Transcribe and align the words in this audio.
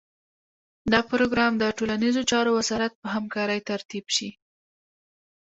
دا 0.91 0.99
پروګرام 1.11 1.53
د 1.57 1.63
ټولنیزو 1.77 2.21
چارو 2.31 2.51
وزارت 2.59 2.93
په 3.01 3.07
همکارۍ 3.15 3.59
ترتیب 3.69 4.05
شي. 4.15 4.29